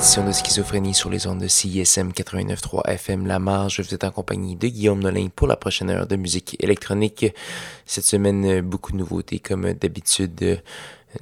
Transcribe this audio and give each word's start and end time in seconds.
édition 0.00 0.24
de 0.24 0.32
Schizophrénie 0.32 0.94
sur 0.94 1.10
les 1.10 1.26
ondes 1.26 1.42
de 1.42 1.46
CISM 1.46 2.12
89.3 2.12 2.88
FM 2.88 3.26
La 3.26 3.38
Marge. 3.38 3.82
Vous 3.82 3.94
êtes 3.94 4.02
en 4.02 4.10
compagnie 4.10 4.56
de 4.56 4.66
Guillaume 4.66 5.00
Nolin 5.00 5.28
pour 5.28 5.46
la 5.46 5.56
prochaine 5.56 5.90
heure 5.90 6.06
de 6.06 6.16
musique 6.16 6.56
électronique. 6.58 7.26
Cette 7.84 8.06
semaine, 8.06 8.62
beaucoup 8.62 8.92
de 8.92 8.96
nouveautés 8.96 9.40
comme 9.40 9.74
d'habitude. 9.74 10.62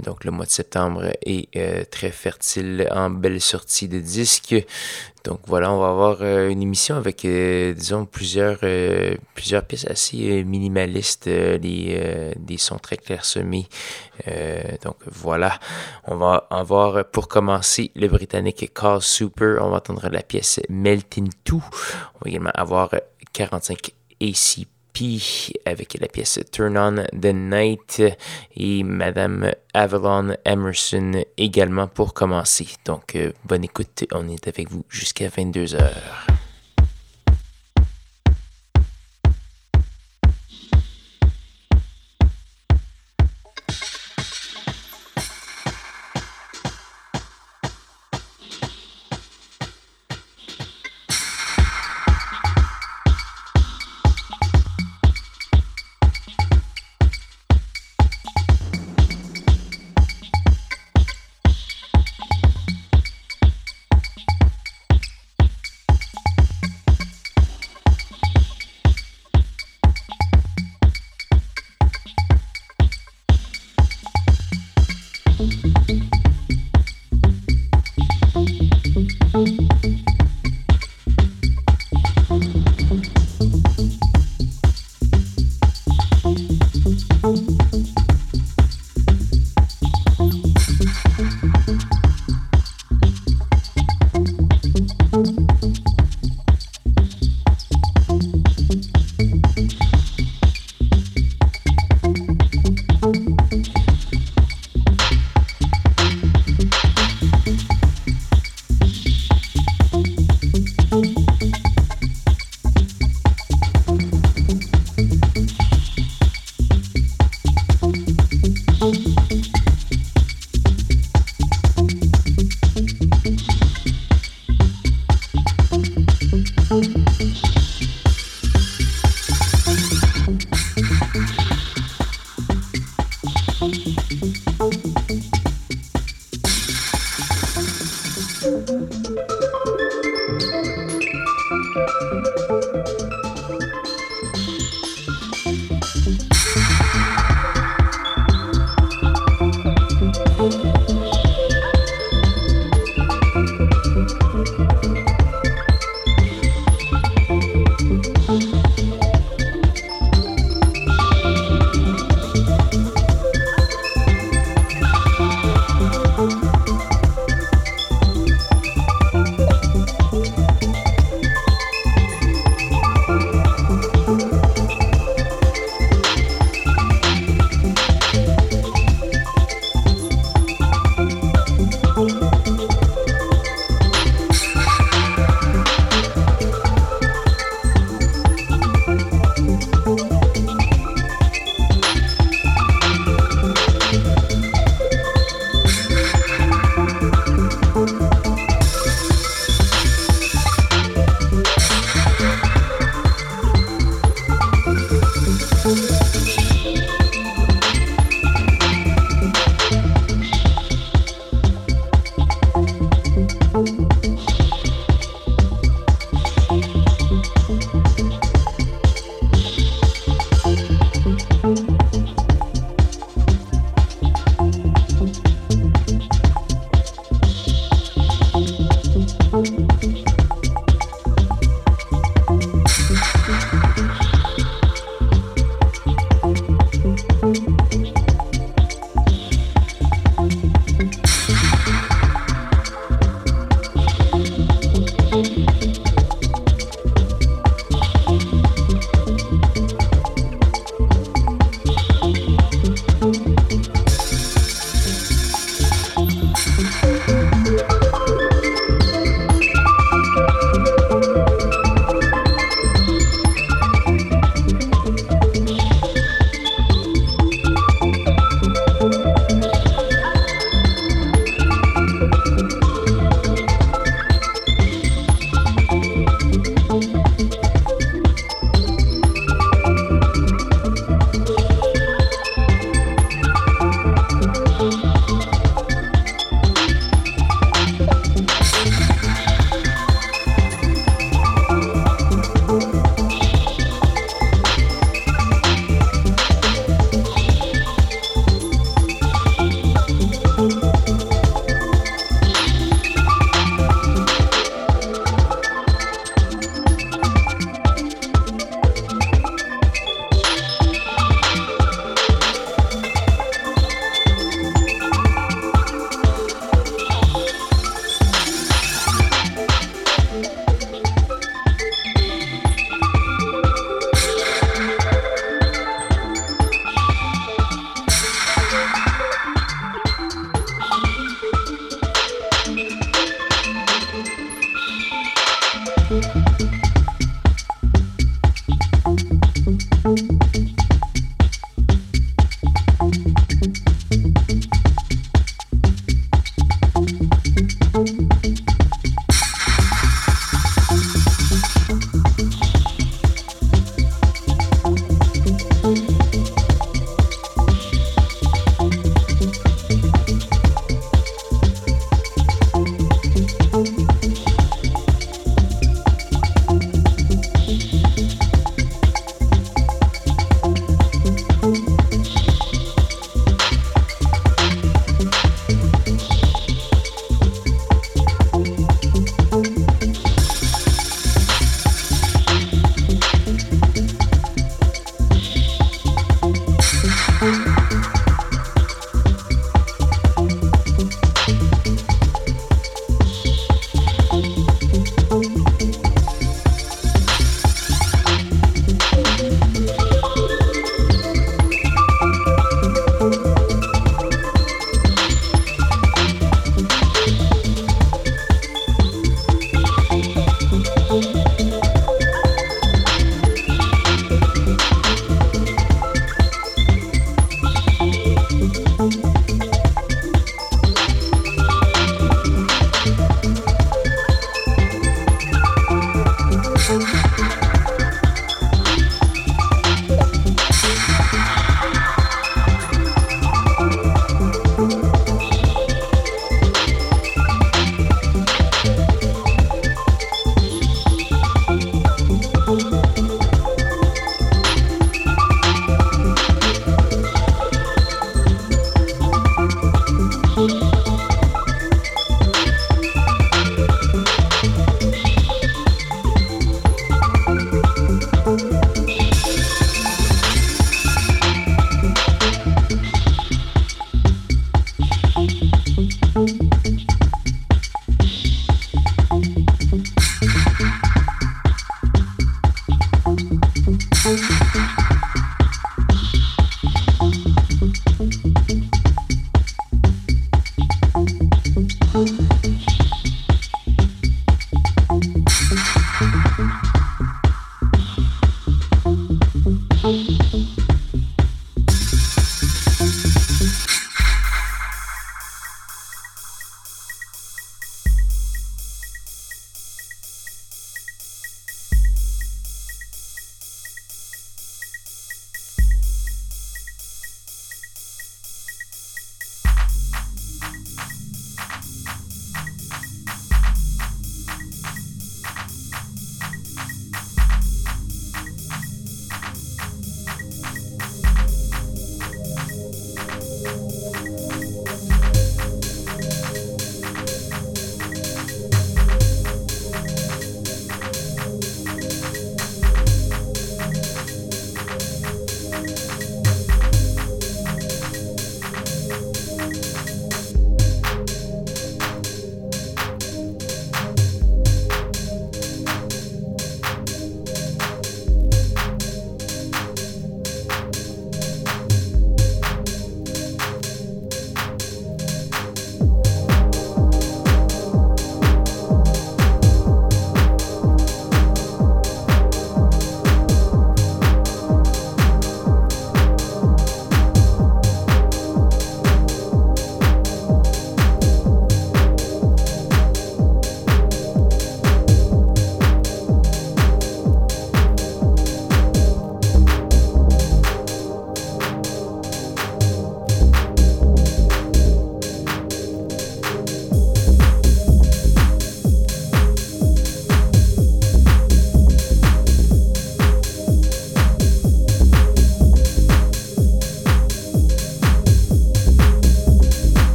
Donc 0.00 0.24
le 0.24 0.30
mois 0.30 0.44
de 0.44 0.50
septembre 0.50 1.12
est 1.24 1.48
euh, 1.56 1.84
très 1.90 2.10
fertile 2.10 2.88
en 2.90 3.10
belles 3.10 3.40
sorties 3.40 3.88
de 3.88 3.98
disques. 3.98 4.54
Donc 5.24 5.40
voilà, 5.46 5.72
on 5.72 5.80
va 5.80 5.88
avoir 5.88 6.18
euh, 6.20 6.48
une 6.48 6.62
émission 6.62 6.96
avec, 6.96 7.24
euh, 7.24 7.74
disons, 7.74 8.06
plusieurs, 8.06 8.60
plusieurs 9.34 9.64
pièces 9.64 9.86
assez 9.86 10.44
minimalistes, 10.44 11.28
des, 11.28 12.32
des 12.38 12.58
sons 12.58 12.78
très 12.78 12.96
clairsemés. 12.96 13.68
donc 14.82 14.96
voilà, 15.06 15.58
on 16.06 16.16
va 16.16 16.46
avoir 16.50 17.04
pour 17.06 17.28
commencer 17.28 17.90
le 17.94 18.08
britannique 18.08 18.72
Call 18.74 19.02
Super. 19.02 19.64
On 19.64 19.70
va 19.70 19.78
entendre 19.78 20.08
la 20.10 20.22
pièce 20.22 20.60
Melting 20.68 21.30
2. 21.44 21.54
On 21.54 21.58
va 21.58 21.62
également 22.26 22.52
avoir 22.54 22.90
45 23.32 23.92
ACP 24.20 24.77
avec 25.64 25.96
la 26.00 26.08
pièce 26.08 26.40
Turn 26.50 26.76
On 26.76 27.04
the 27.12 27.32
Night 27.32 28.02
et 28.56 28.82
Madame 28.82 29.52
Avalon 29.72 30.34
Emerson 30.44 31.24
également 31.36 31.86
pour 31.86 32.14
commencer. 32.14 32.66
Donc, 32.84 33.14
euh, 33.14 33.32
bonne 33.44 33.64
écoute, 33.64 34.04
on 34.12 34.28
est 34.28 34.48
avec 34.48 34.70
vous 34.70 34.84
jusqu'à 34.88 35.28
22h. 35.28 35.78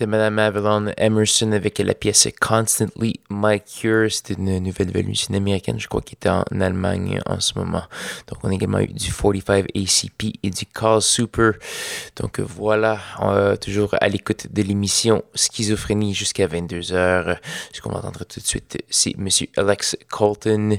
C'était 0.00 0.12
Madame 0.12 0.38
Avalon 0.38 0.90
Emerson 0.96 1.52
avec 1.52 1.78
la 1.78 1.92
pièce 1.92 2.26
Constantly 2.40 3.20
My 3.28 3.60
Cure. 3.60 4.10
C'était 4.10 4.32
une 4.32 4.58
nouvelle 4.60 4.90
venue, 4.90 5.12
une 5.28 5.34
américaine, 5.34 5.78
je 5.78 5.88
crois, 5.88 6.00
qui 6.00 6.14
était 6.14 6.30
en 6.30 6.42
Allemagne 6.58 7.20
en 7.26 7.38
ce 7.38 7.58
moment. 7.58 7.82
Donc, 8.26 8.38
on 8.42 8.48
a 8.48 8.54
également 8.54 8.78
eu 8.78 8.86
du 8.86 9.12
45 9.12 9.66
ACP 9.76 10.38
et 10.42 10.48
du 10.48 10.64
Call 10.64 11.02
Super. 11.02 11.52
Donc, 12.16 12.40
voilà, 12.40 12.98
toujours 13.60 13.94
à 14.00 14.08
l'écoute 14.08 14.46
de 14.50 14.62
l'émission 14.62 15.22
Schizophrénie 15.34 16.14
jusqu'à 16.14 16.46
22h. 16.46 17.36
Ce 17.70 17.82
qu'on 17.82 17.90
va 17.90 17.98
entendre 17.98 18.24
tout 18.24 18.40
de 18.40 18.46
suite, 18.46 18.82
c'est 18.88 19.18
Monsieur 19.18 19.48
Alex 19.58 19.98
Colton 20.08 20.78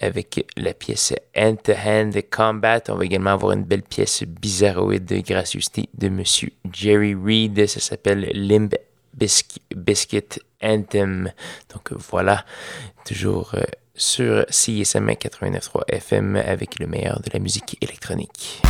avec 0.00 0.46
la 0.56 0.72
pièce 0.72 1.12
Hand 1.36 1.62
to 1.62 1.72
Hand 1.72 2.18
Combat. 2.30 2.80
On 2.88 2.94
va 2.94 3.04
également 3.04 3.32
avoir 3.32 3.52
une 3.52 3.64
belle 3.64 3.82
pièce 3.82 4.22
bizarroïde 4.22 5.04
de 5.04 5.18
gracieuseté 5.18 5.90
de 5.92 6.08
Monsieur 6.08 6.52
Jerry 6.72 7.14
Reed. 7.14 7.66
Ça 7.66 7.80
s'appelle 7.80 8.30
Biscuit 9.14 10.40
Anthem. 10.62 11.32
Donc 11.72 11.92
voilà, 11.92 12.44
toujours 13.04 13.54
euh, 13.54 13.62
sur 13.94 14.44
CSM 14.48 15.10
89.3 15.10 15.82
FM 15.88 16.36
avec 16.36 16.78
le 16.78 16.86
meilleur 16.86 17.20
de 17.20 17.30
la 17.32 17.38
musique 17.38 17.76
électronique. 17.80 18.62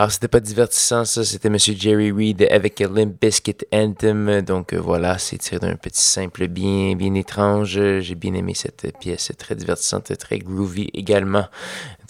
Alors, 0.00 0.12
c'était 0.12 0.28
pas 0.28 0.40
divertissant, 0.40 1.04
ça. 1.04 1.26
C'était 1.26 1.50
Monsieur 1.50 1.74
Jerry 1.78 2.10
Reed 2.10 2.48
avec 2.50 2.80
Limp 2.80 3.20
Biscuit 3.20 3.58
Anthem. 3.70 4.40
Donc, 4.40 4.72
euh, 4.72 4.80
voilà, 4.80 5.18
c'est 5.18 5.36
tiré 5.36 5.58
d'un 5.58 5.76
petit 5.76 6.00
simple 6.00 6.48
bien, 6.48 6.96
bien 6.96 7.12
étrange. 7.12 7.78
J'ai 8.00 8.14
bien 8.14 8.32
aimé 8.32 8.54
cette 8.54 8.96
pièce, 8.98 9.30
très 9.36 9.54
divertissante, 9.54 10.16
très 10.16 10.38
groovy 10.38 10.88
également. 10.94 11.44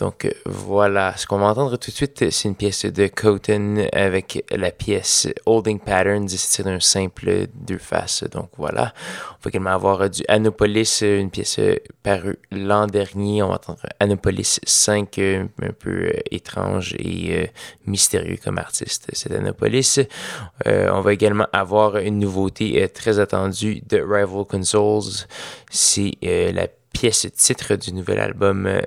Donc 0.00 0.24
euh, 0.24 0.31
voilà, 0.46 1.14
ce 1.18 1.26
qu'on 1.26 1.37
va 1.38 1.48
entendre 1.48 1.76
tout 1.76 1.90
de 1.90 1.94
suite, 1.94 2.31
c'est 2.31 2.48
une 2.48 2.55
pièce 2.55 2.87
de 2.87 3.07
Coton 3.09 3.87
avec 3.92 4.46
la 4.50 4.70
pièce 4.70 5.29
Holding 5.44 5.79
Patterns, 5.79 6.26
c'est 6.26 6.66
un 6.66 6.81
simple 6.81 7.48
deux 7.53 7.76
faces. 7.76 8.24
Donc 8.24 8.48
voilà, 8.57 8.94
on 9.33 9.44
va 9.44 9.48
également 9.50 9.70
avoir 9.70 10.09
du 10.09 10.22
Anopolis, 10.26 11.03
une 11.03 11.31
pièce 11.31 11.61
parue 12.03 12.38
l'an 12.50 12.87
dernier. 12.87 13.42
On 13.42 13.48
va 13.48 13.57
entendre 13.57 13.83
Anopolis 14.00 14.59
5, 14.64 15.18
un 15.18 15.48
peu 15.79 16.11
étrange 16.31 16.94
et 16.98 17.50
mystérieux 17.87 18.38
comme 18.43 18.59
artiste, 18.59 19.09
c'est 19.12 19.33
Anopolis. 19.33 20.01
Euh, 20.67 20.90
on 20.92 21.00
va 21.00 21.13
également 21.13 21.46
avoir 21.52 21.96
une 21.96 22.19
nouveauté 22.19 22.88
très 22.88 23.19
attendue 23.19 23.83
de 23.88 23.98
Rival 23.98 24.44
Consoles, 24.44 25.27
c'est 25.71 26.13
la 26.23 26.69
pièce 26.92 27.27
titre 27.35 27.77
du 27.77 27.92
nouvel 27.92 28.19
album 28.19 28.67
euh, 28.67 28.83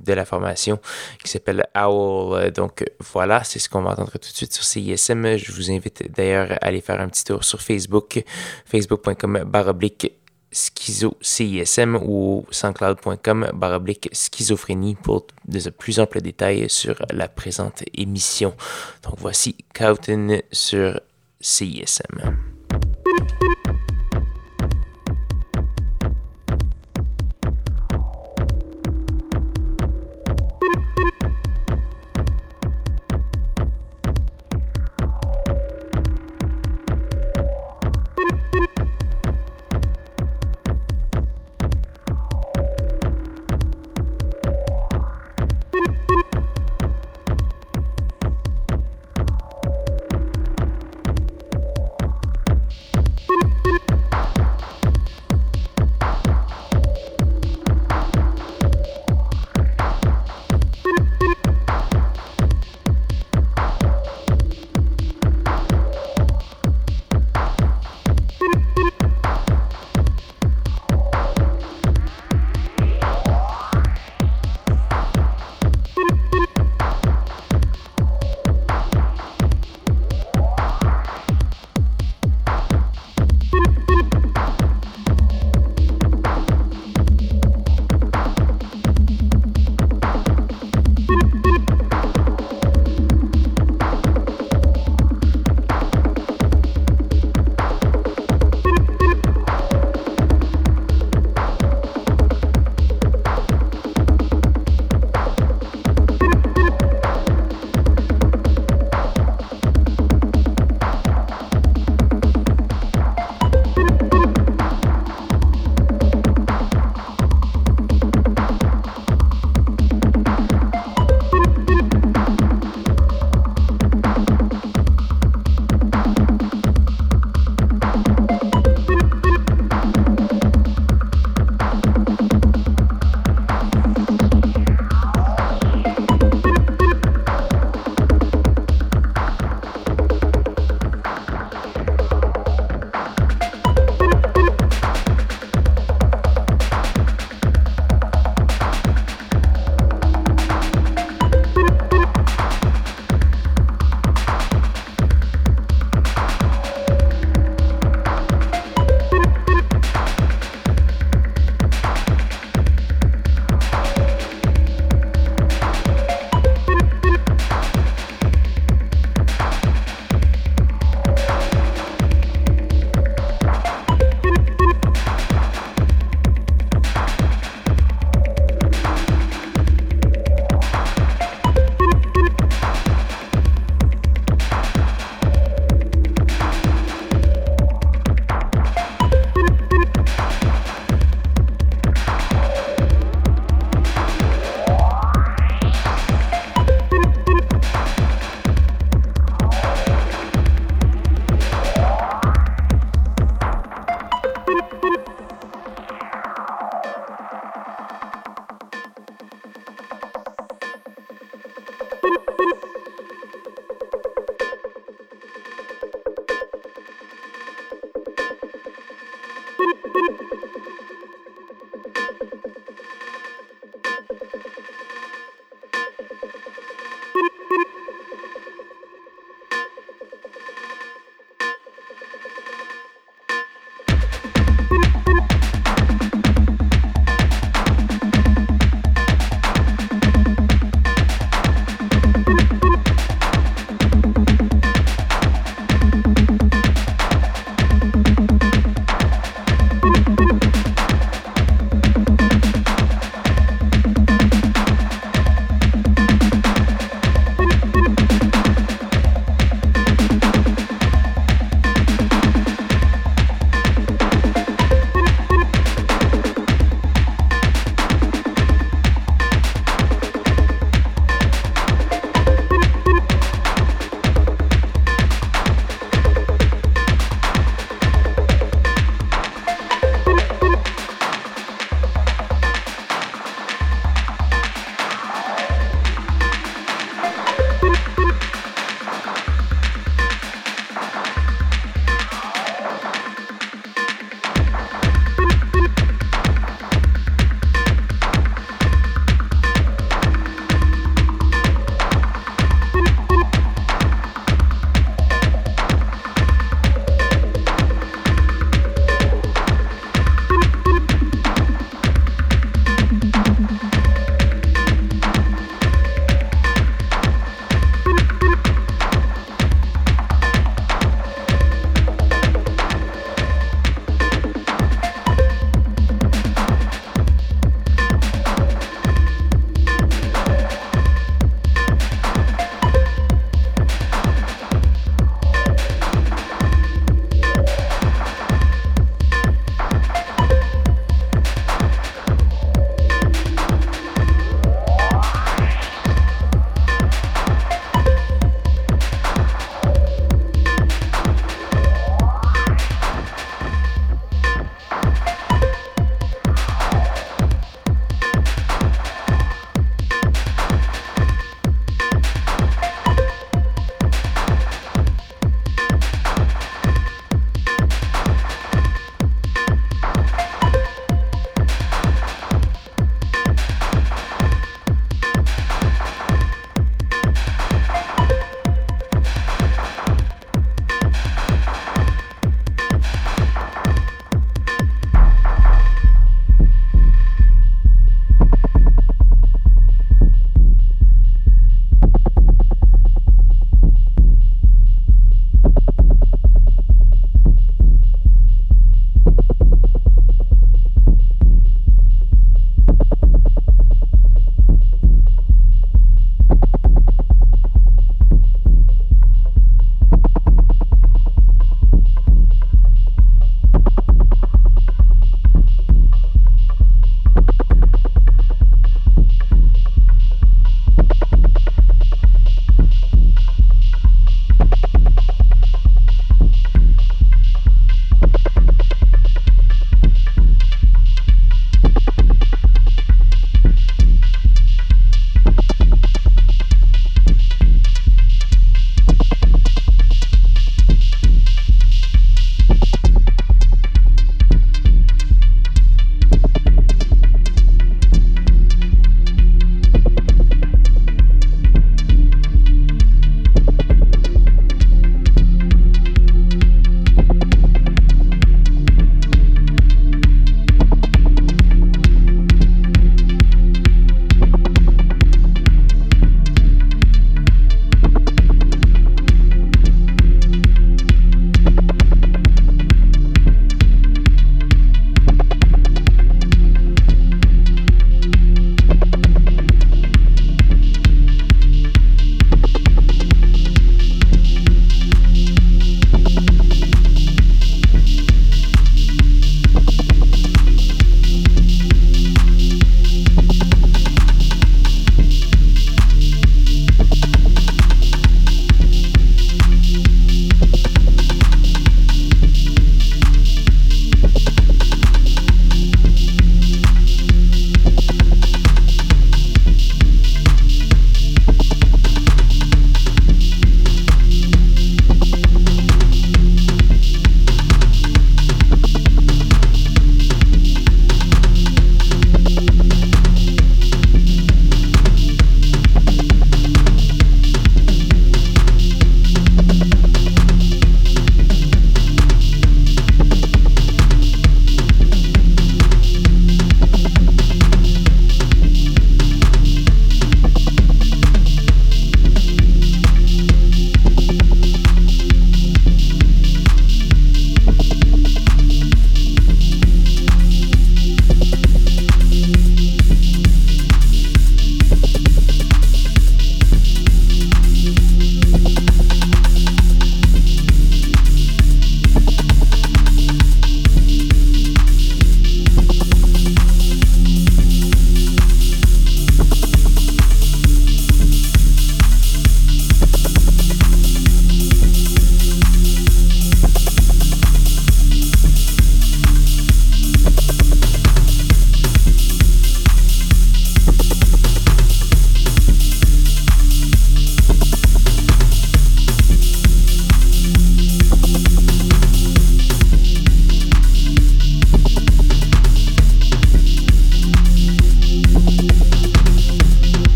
de 0.00 0.12
la 0.12 0.24
formation 0.24 0.78
qui 1.22 1.30
s'appelle 1.30 1.66
Owl. 1.74 2.50
Donc 2.52 2.84
voilà, 3.12 3.44
c'est 3.44 3.58
ce 3.58 3.68
qu'on 3.68 3.82
va 3.82 3.90
entendre 3.90 4.12
tout 4.12 4.18
de 4.18 4.24
suite 4.24 4.52
sur 4.52 4.64
CISM. 4.64 5.36
Je 5.36 5.52
vous 5.52 5.70
invite 5.70 6.10
d'ailleurs 6.10 6.52
à 6.52 6.66
aller 6.66 6.80
faire 6.80 7.00
un 7.00 7.08
petit 7.08 7.24
tour 7.24 7.44
sur 7.44 7.60
Facebook, 7.60 8.22
facebook.com 8.66 9.44
baroblique 9.46 10.12
schizo 10.50 11.16
CISM 11.20 11.96
ou 11.96 12.46
sanscloud.com 12.50 13.50
baroblique 13.54 14.08
schizophrénie 14.12 14.96
pour 14.96 15.26
de 15.46 15.70
plus 15.70 16.00
amples 16.00 16.20
détails 16.20 16.70
sur 16.70 16.96
la 17.10 17.28
présente 17.28 17.82
émission. 17.94 18.54
Donc 19.02 19.14
voici 19.18 19.56
Cowton 19.74 20.40
sur 20.52 21.00
CISM. 21.40 22.36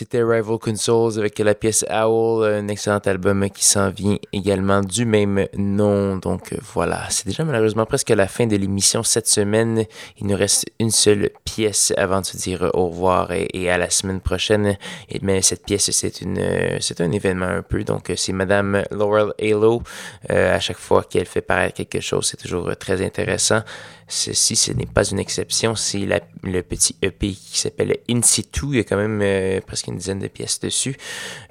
C'était 0.00 0.22
Rival 0.22 0.56
Consoles 0.58 1.18
avec 1.18 1.38
la 1.40 1.54
pièce 1.54 1.84
Owl, 1.90 2.42
un 2.42 2.68
excellent 2.68 3.00
album 3.04 3.50
qui 3.50 3.66
s'en 3.66 3.90
vient 3.90 4.16
également 4.32 4.80
du 4.80 5.04
même 5.04 5.46
nom. 5.58 6.16
Donc 6.16 6.54
voilà, 6.72 7.04
c'est 7.10 7.26
déjà 7.26 7.44
malheureusement 7.44 7.84
presque 7.84 8.08
la 8.08 8.26
fin 8.26 8.46
de 8.46 8.56
l'émission 8.56 9.02
cette 9.02 9.26
semaine. 9.26 9.84
Il 10.16 10.26
nous 10.26 10.38
reste 10.38 10.64
une 10.78 10.90
seule 10.90 11.28
pièce 11.44 11.92
avant 11.98 12.22
de 12.22 12.24
se 12.24 12.38
dire 12.38 12.70
au 12.72 12.86
revoir 12.86 13.30
et, 13.30 13.68
à 13.70 13.76
la 13.76 13.90
semaine 13.90 14.22
prochaine. 14.22 14.78
Et, 15.10 15.18
mais 15.20 15.42
cette 15.42 15.66
pièce, 15.66 15.90
c'est 15.90 16.22
une, 16.22 16.40
c'est 16.80 17.02
un 17.02 17.12
événement 17.12 17.44
un 17.44 17.62
peu. 17.62 17.84
Donc 17.84 18.10
c'est 18.16 18.32
Madame 18.32 18.82
Laurel 18.90 19.34
Halo. 19.38 19.82
Euh, 20.30 20.56
à 20.56 20.60
chaque 20.60 20.78
fois 20.78 21.04
qu'elle 21.04 21.26
fait 21.26 21.42
paraître 21.42 21.74
quelque 21.74 22.00
chose, 22.00 22.26
c'est 22.26 22.38
toujours 22.38 22.74
très 22.78 23.04
intéressant. 23.04 23.60
Ceci, 24.12 24.56
ce 24.56 24.72
n'est 24.72 24.86
pas 24.86 25.04
une 25.04 25.20
exception, 25.20 25.76
c'est 25.76 26.04
le 26.42 26.62
petit 26.62 26.96
EP 27.00 27.28
qui 27.28 27.60
s'appelle 27.60 27.96
In 28.10 28.22
Situ. 28.22 28.66
Il 28.70 28.76
y 28.76 28.80
a 28.80 28.82
quand 28.82 28.96
même 28.96 29.20
euh, 29.22 29.60
presque 29.64 29.86
une 29.90 29.98
dizaine 29.98 30.18
de 30.18 30.28
pièces 30.28 30.60
dessus. 30.60 30.96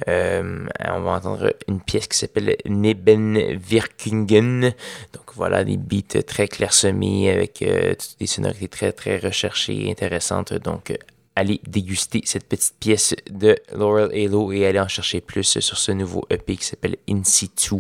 Euh, 0.08 0.66
on 0.88 1.02
va 1.02 1.12
entendre 1.12 1.54
une 1.68 1.82
pièce 1.82 2.08
qui 2.08 2.18
s'appelle 2.18 2.56
Neben 2.66 3.38
Virkungen. 3.58 4.74
Donc 5.14 5.34
voilà, 5.36 5.64
des 5.64 5.78
beats 5.78 6.24
très 6.26 6.48
clairsemés 6.48 7.32
avec 7.32 7.62
euh, 7.62 7.94
des 8.20 8.28
sonorités 8.28 8.68
très 8.68 8.92
très 8.92 9.18
recherchées 9.18 9.88
et 9.88 9.92
intéressantes. 9.92 10.54
Donc 10.54 10.98
allez 11.36 11.62
déguster 11.68 12.22
cette 12.26 12.48
petite 12.48 12.76
pièce 12.80 13.16
de 13.30 13.56
Laurel 13.74 14.12
Halo 14.14 14.52
et 14.52 14.66
aller 14.66 14.80
en 14.80 14.88
chercher 14.88 15.22
plus 15.22 15.60
sur 15.60 15.78
ce 15.78 15.92
nouveau 15.92 16.26
EP 16.30 16.56
qui 16.56 16.66
s'appelle 16.66 16.98
In 17.10 17.24
Situ. 17.24 17.76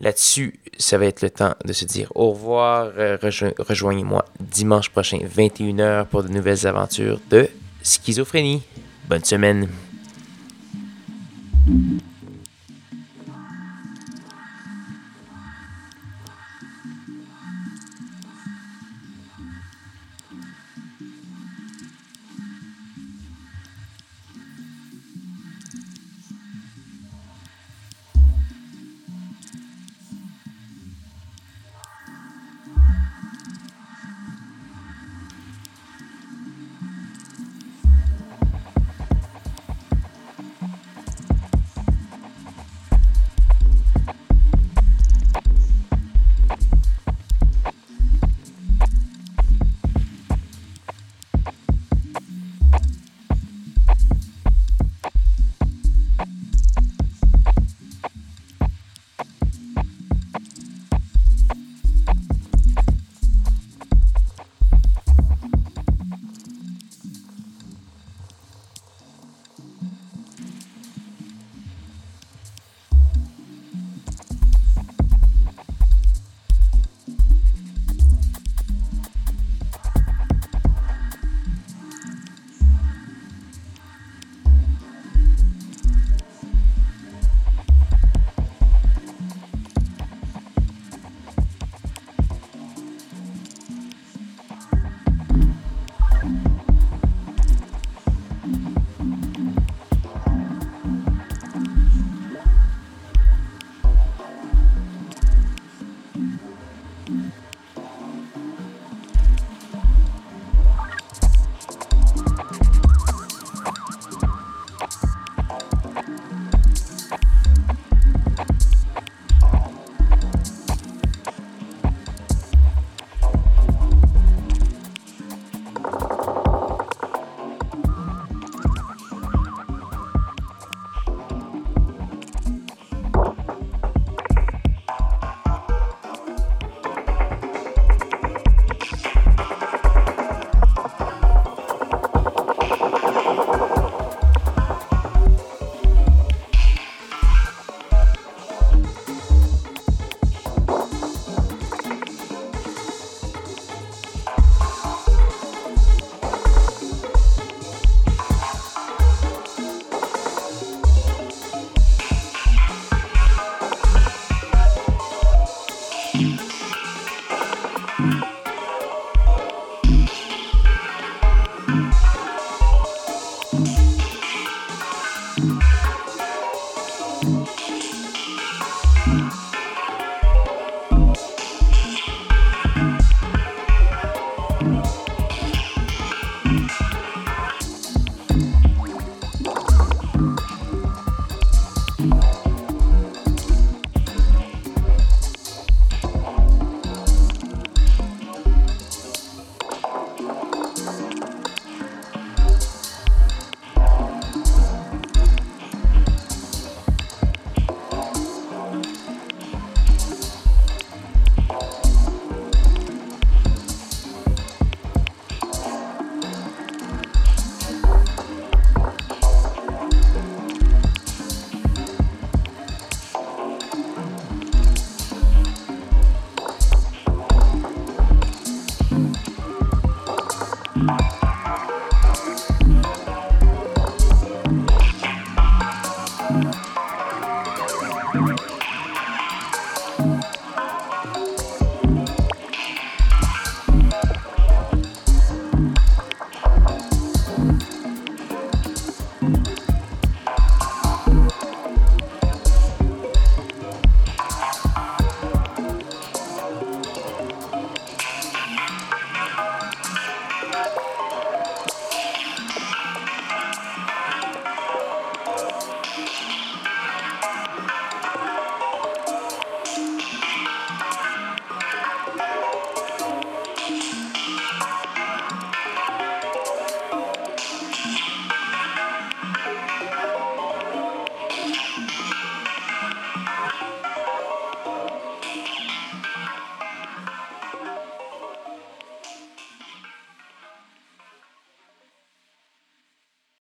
Là-dessus, 0.00 0.60
ça 0.76 0.98
va 0.98 1.06
être 1.06 1.22
le 1.22 1.30
temps 1.30 1.54
de 1.64 1.72
se 1.72 1.84
dire 1.86 2.12
au 2.14 2.30
revoir. 2.30 2.92
Euh, 2.98 3.16
rejoignez-moi 3.58 4.24
dimanche 4.40 4.90
prochain, 4.90 5.18
21h, 5.18 6.06
pour 6.06 6.22
de 6.22 6.28
nouvelles 6.28 6.66
aventures 6.66 7.20
de 7.30 7.48
schizophrénie. 7.82 8.62
Bonne 9.08 9.24
semaine. 9.24 9.68